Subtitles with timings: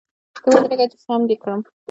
[0.43, 0.97] ته ودرېږه چي!
[1.05, 1.59] سم دي کړم.